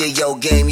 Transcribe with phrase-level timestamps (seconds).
[0.00, 0.67] I your game,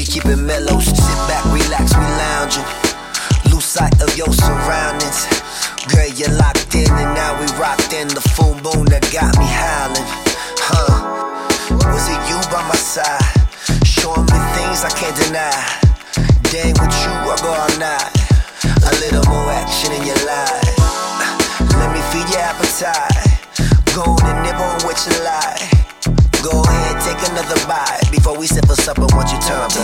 [28.95, 29.76] before we sit for supper.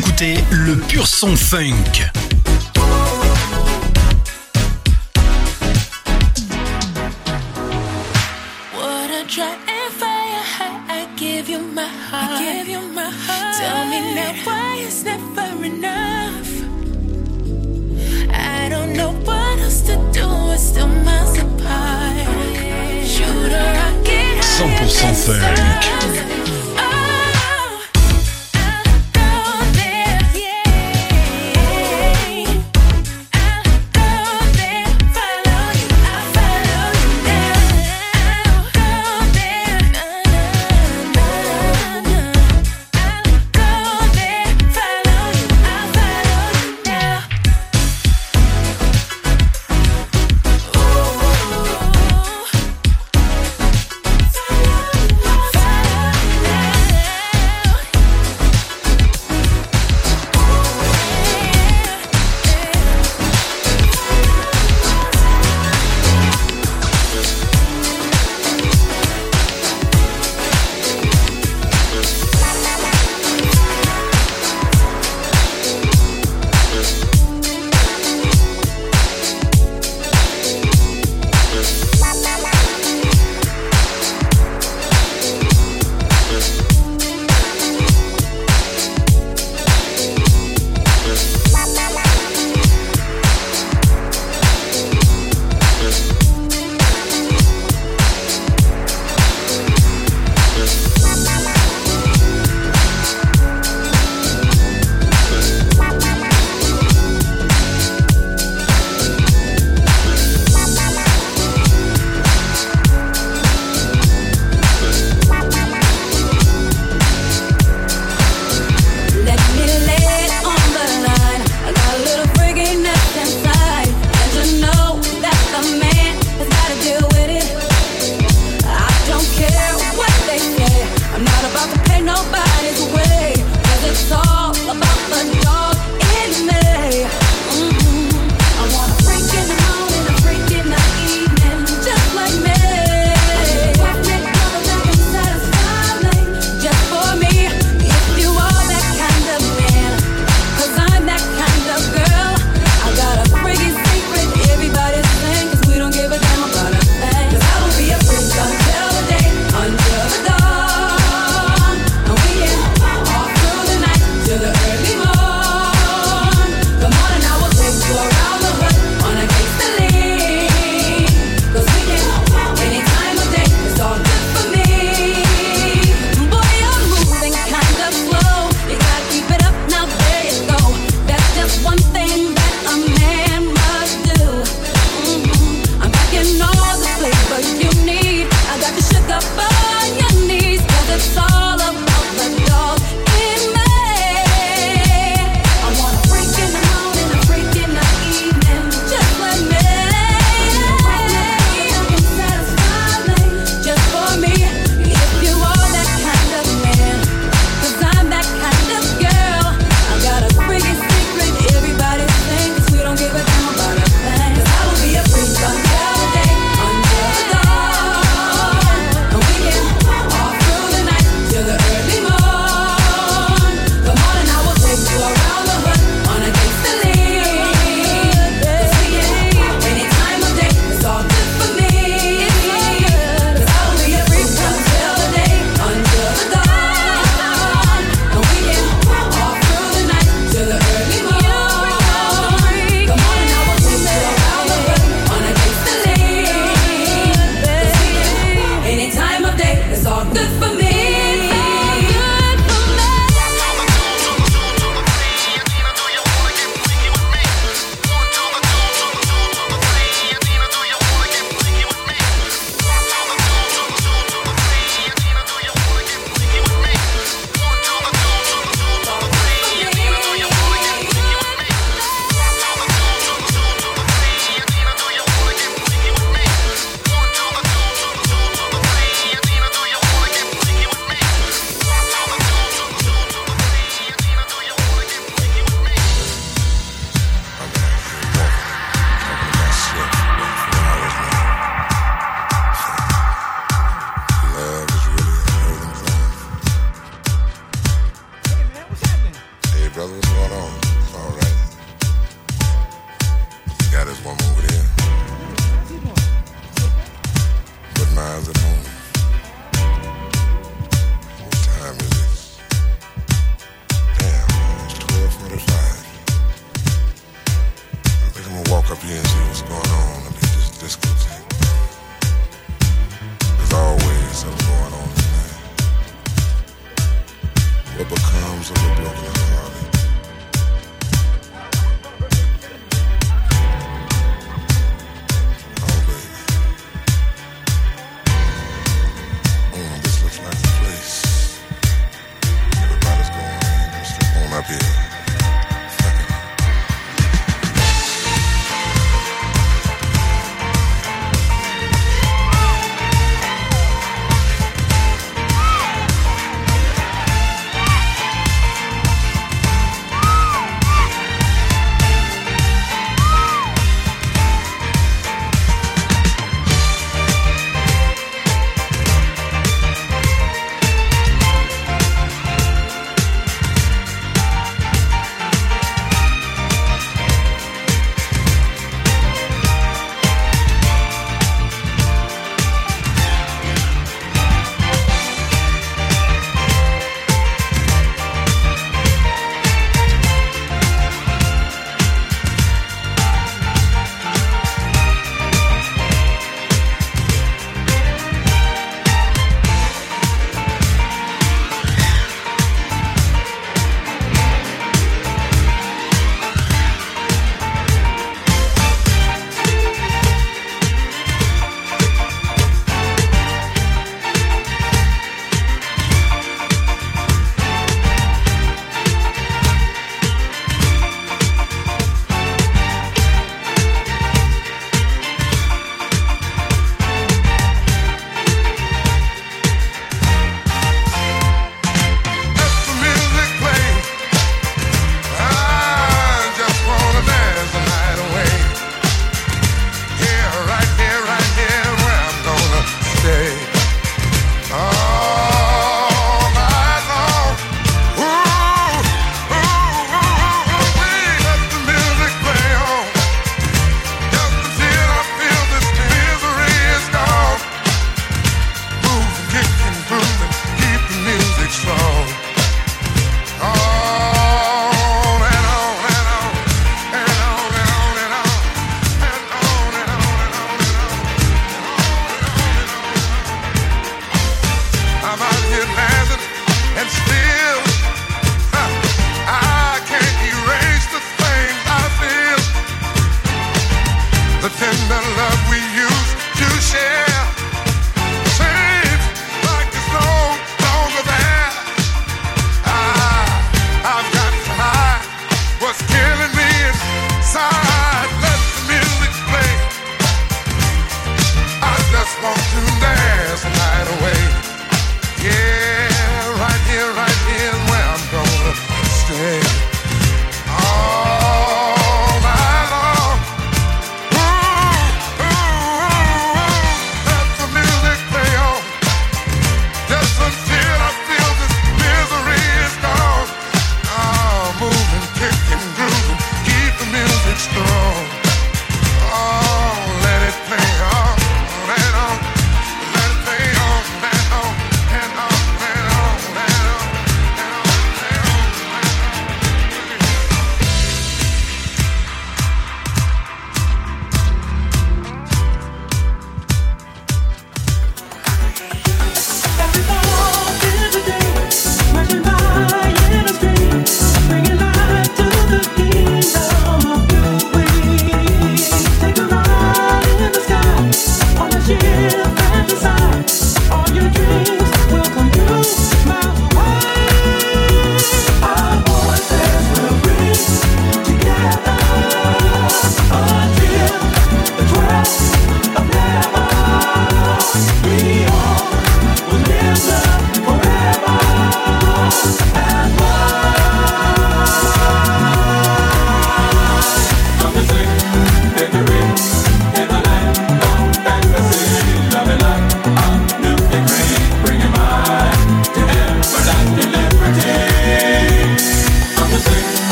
[0.00, 2.10] Écoutez le pur son funk.
[8.72, 9.24] What a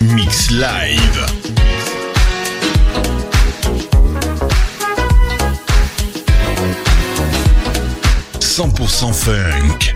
[0.00, 1.34] Mix live.
[8.40, 9.94] 100% funk.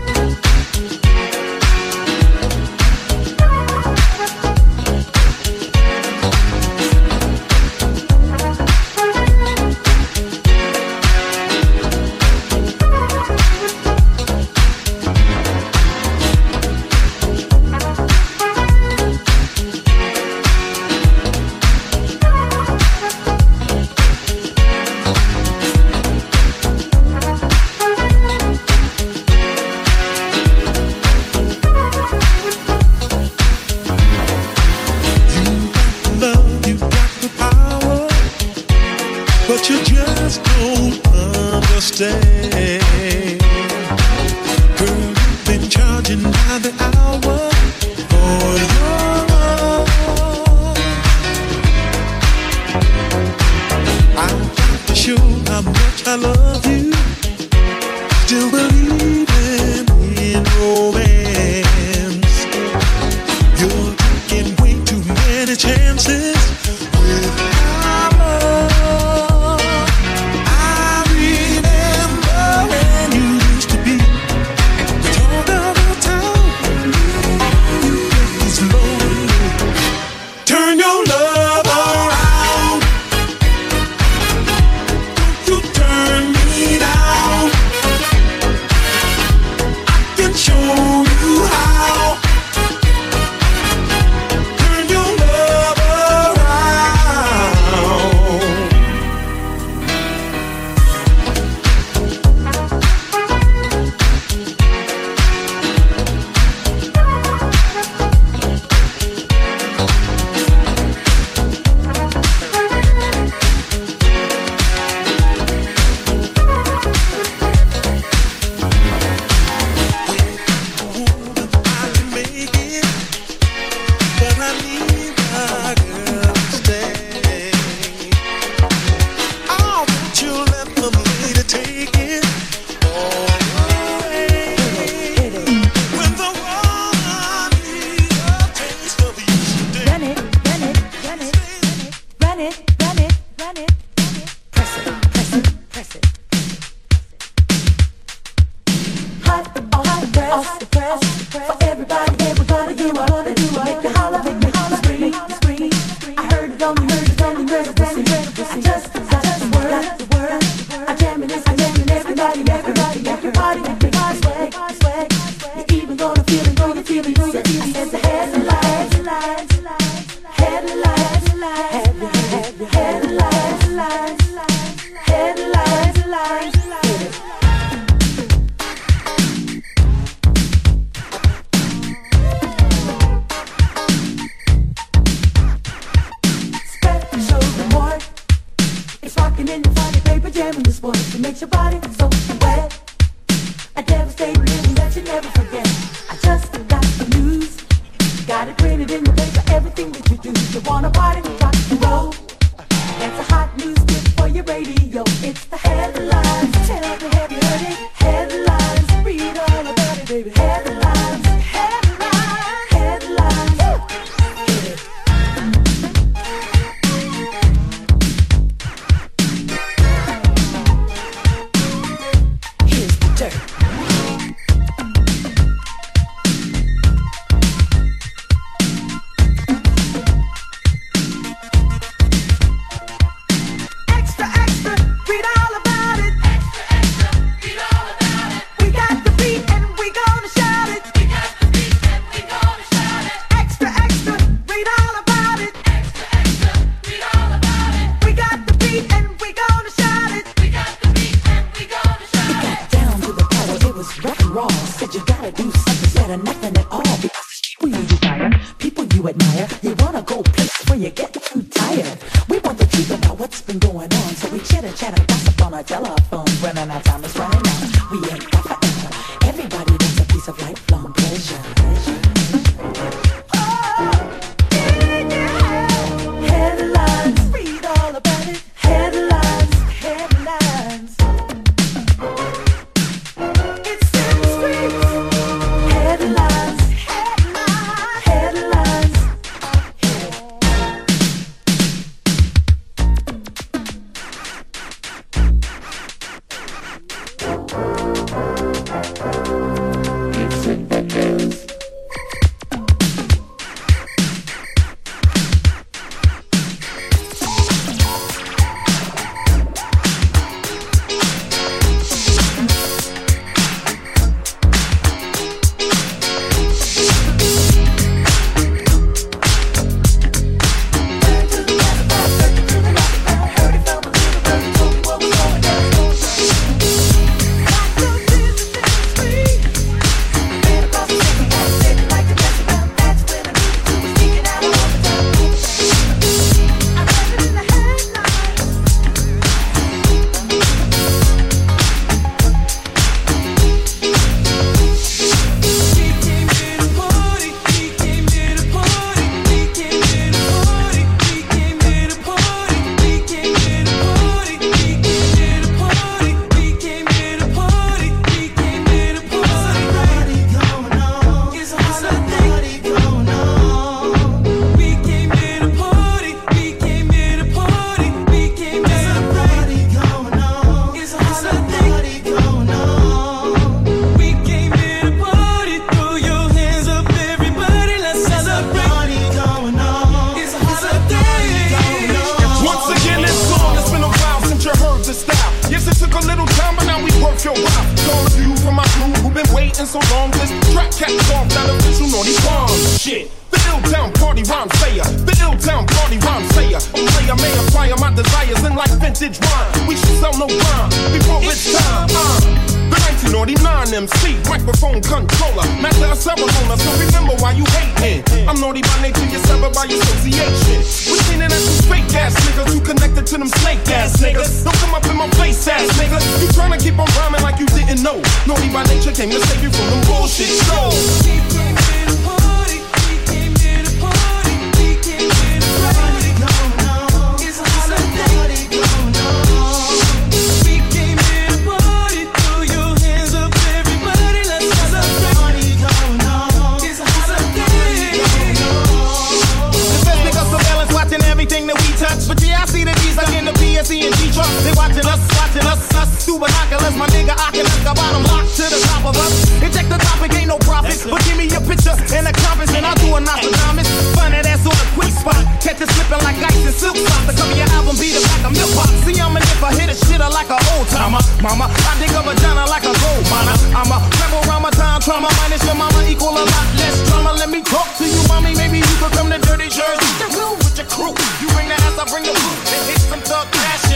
[450.87, 453.67] But give me a picture and a compass, and I'll do a Nostradamus.
[453.99, 455.19] Find that ass on a quick spot.
[455.43, 457.05] Catch it slipping like ice and silk socks.
[457.09, 458.71] The cover your album, beat it like a milk box.
[458.87, 461.03] See, I'm a nipper, hit a shitter like a old timer.
[461.19, 463.35] Mama, I dig a vagina like a gold miner.
[463.51, 465.11] I'm a rebel around my time trauma.
[465.19, 467.11] Minus your mama equal a lot less drama.
[467.19, 468.31] Let me talk to you, mommy.
[468.39, 469.89] Maybe you could come to Dirty Jersey.
[469.99, 470.07] The
[470.39, 470.95] with your crew.
[471.19, 472.37] You bring the ass, I bring the boot.
[472.55, 473.68] And hit some thug passion.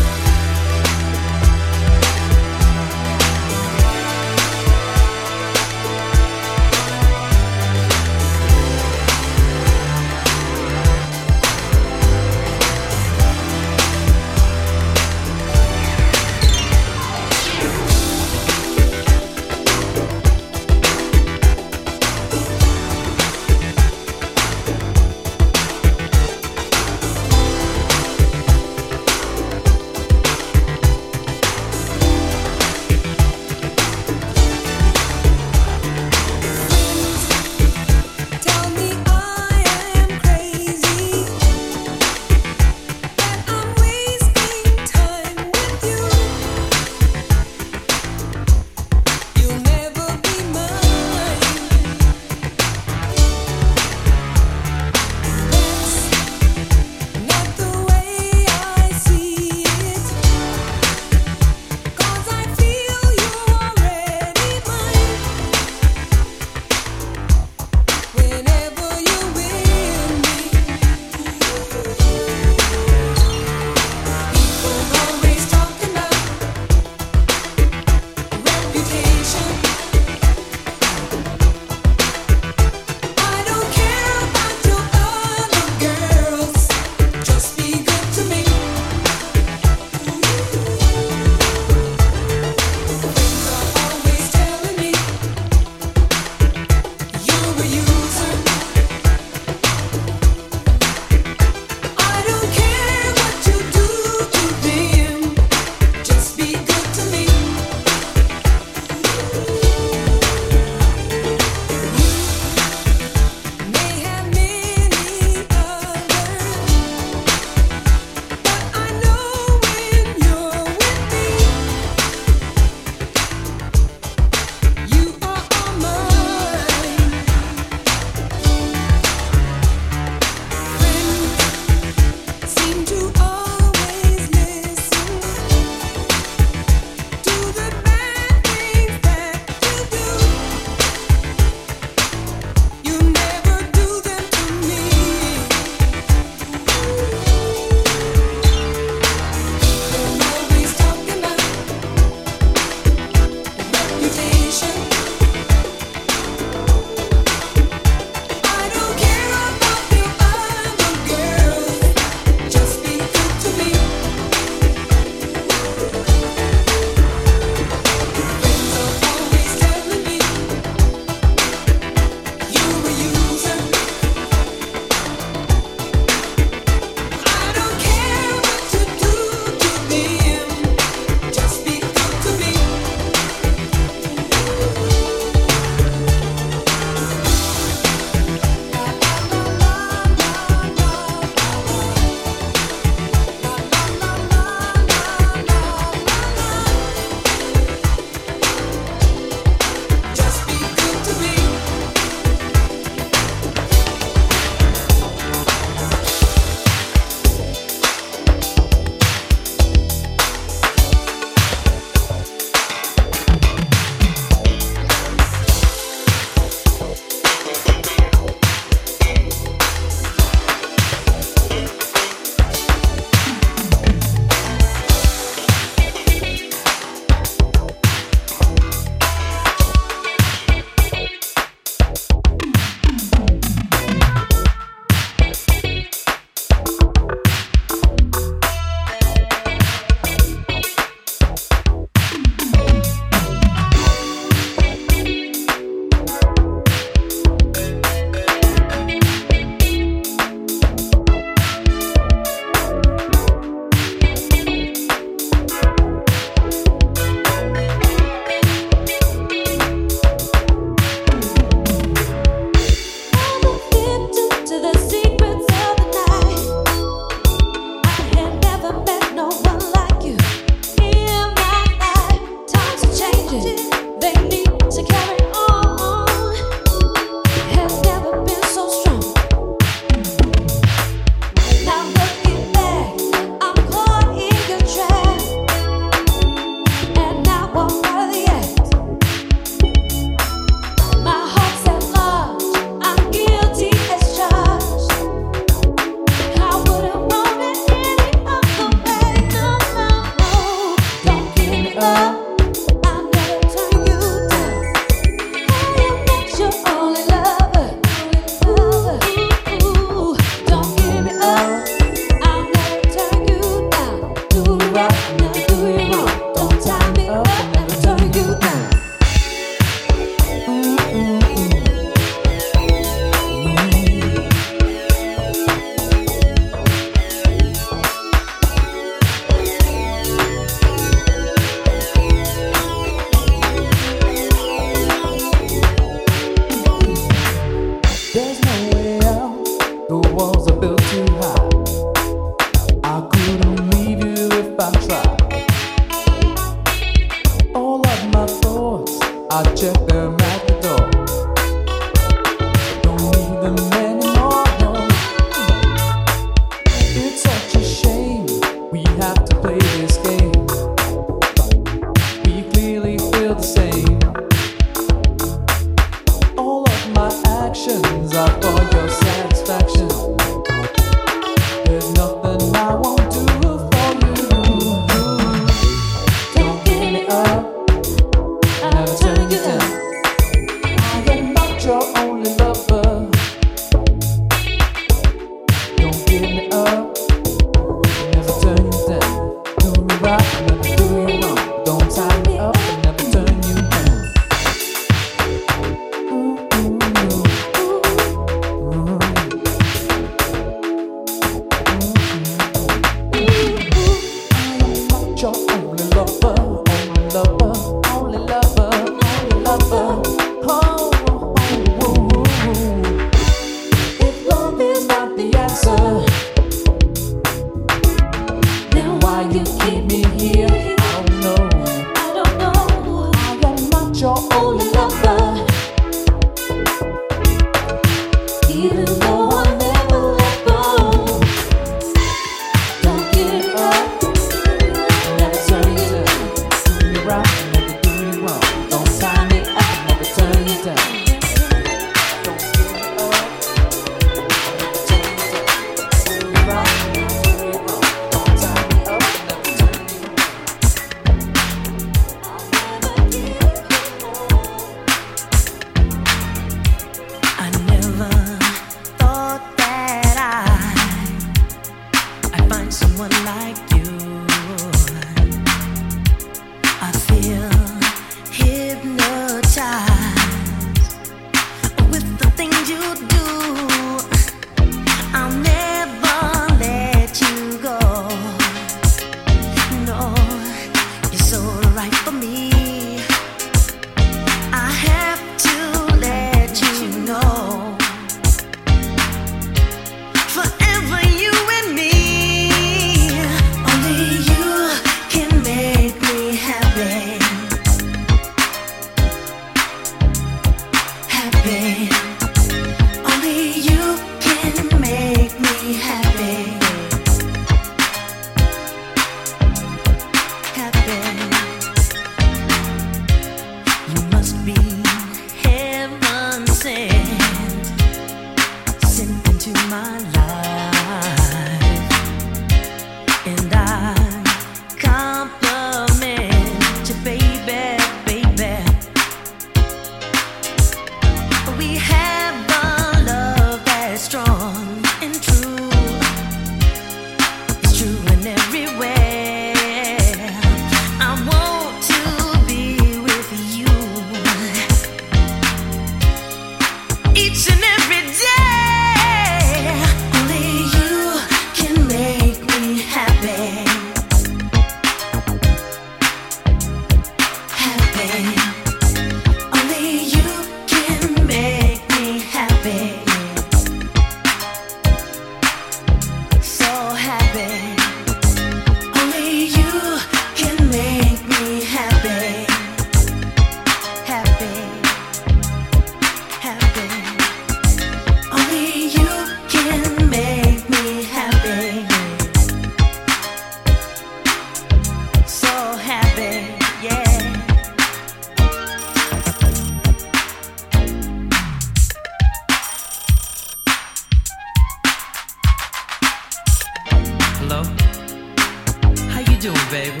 [599.44, 600.00] doing, baby?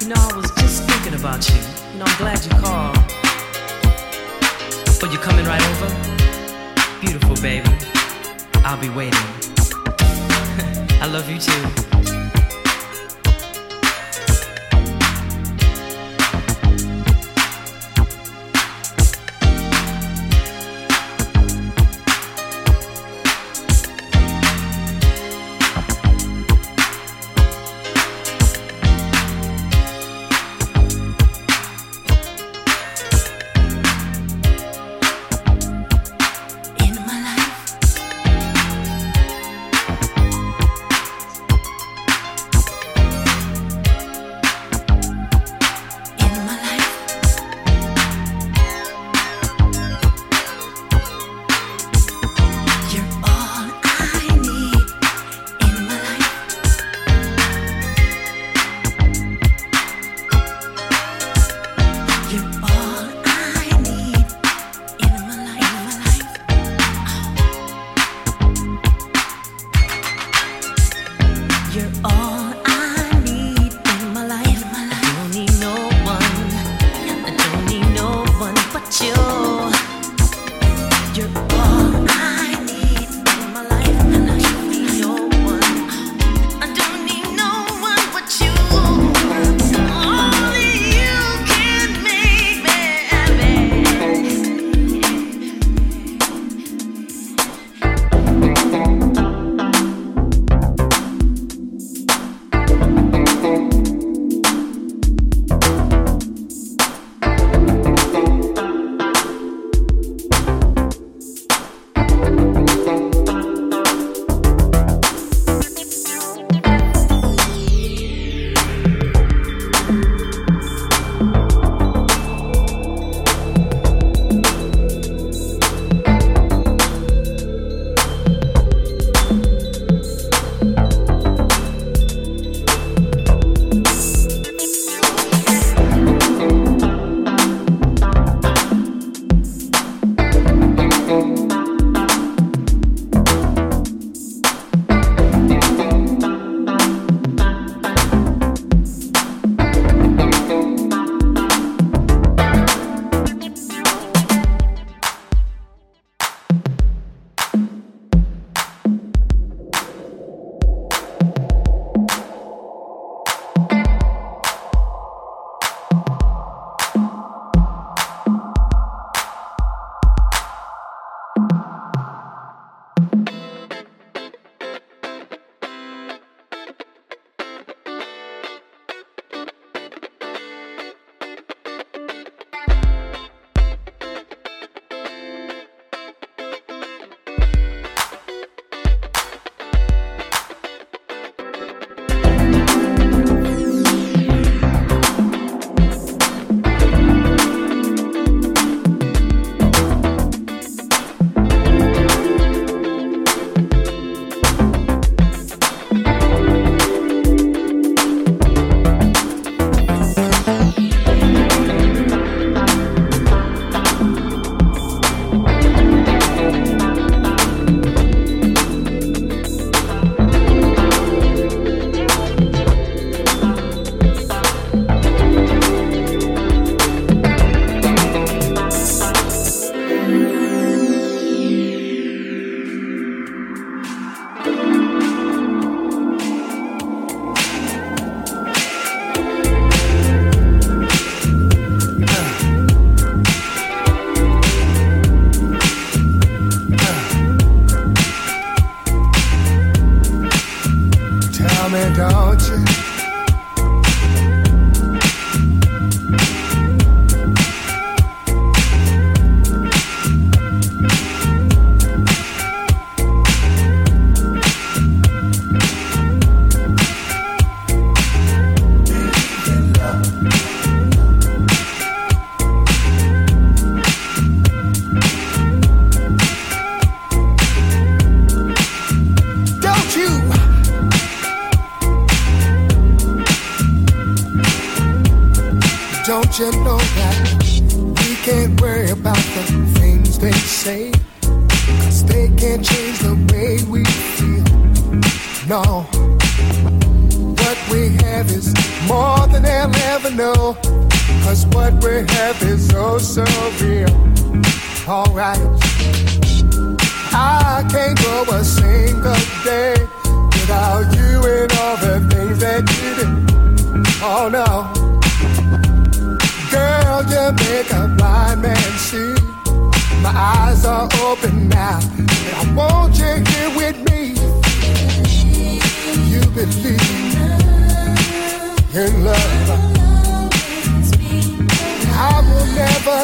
[0.00, 1.60] You know, I was just thinking about you.
[1.92, 2.96] You know, I'm glad you called.
[5.00, 5.86] But you coming right over?
[7.00, 7.70] Beautiful, baby.
[8.64, 9.14] I'll be waiting.
[11.00, 12.01] I love you too.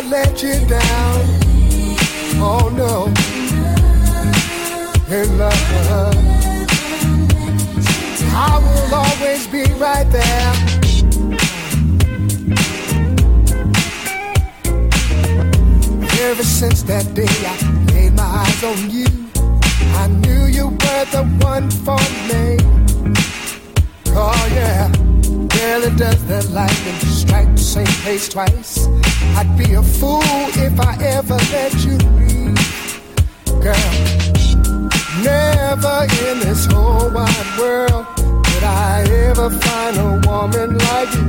[0.02, 1.20] not let you down.
[2.40, 3.06] Oh no.
[5.12, 5.52] In love,
[8.32, 10.52] I will always be right there.
[16.20, 19.06] Ever since that day I laid my eyes on you,
[19.96, 22.58] I knew you were the one for me.
[24.14, 25.07] Oh yeah.
[25.58, 28.86] Girl, barely does the lightning strike the same place twice.
[29.36, 32.54] I'd be a fool if I ever let you leave,
[33.60, 33.90] girl.
[35.22, 38.06] Never in this whole wide world
[38.46, 41.26] could I ever find a woman like you.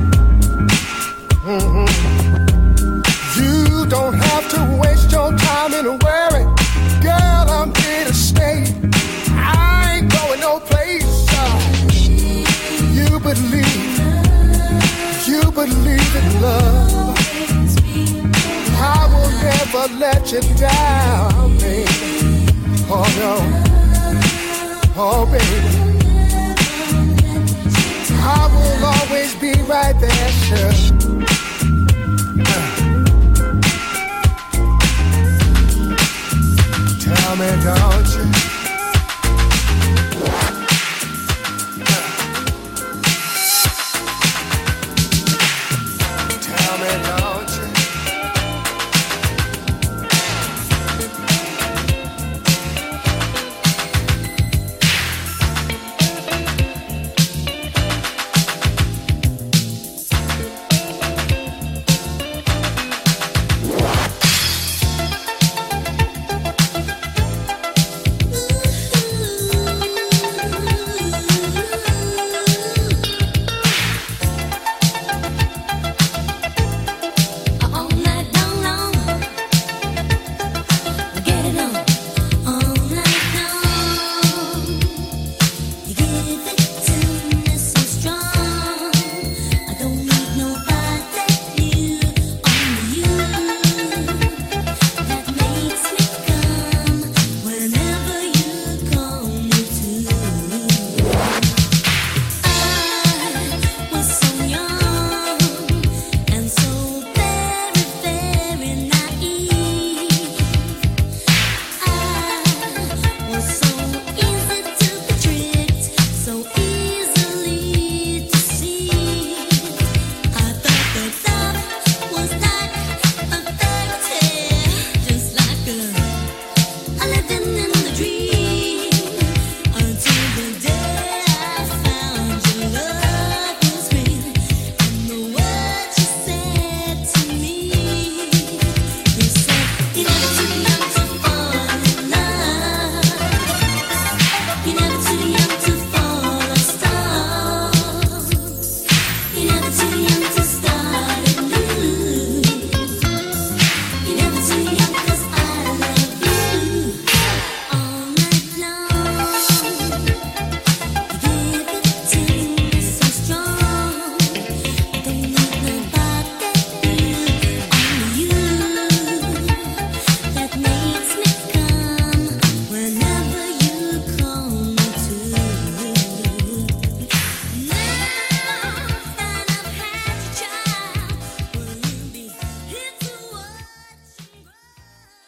[1.50, 1.88] Mm-hmm.
[3.40, 6.44] You don't have to waste your time in worry,
[7.02, 7.46] girl.
[7.48, 8.64] I'm here to stay.
[9.32, 11.26] I ain't going no place.
[11.30, 11.58] Uh,
[12.92, 13.89] you believe
[15.30, 17.16] you believe in love,
[18.82, 22.48] I will never let you down, baby.
[22.90, 23.34] Oh no,
[24.96, 25.60] oh baby.
[28.12, 30.74] I will always be right there, sure.
[37.00, 38.29] Tell me, don't you?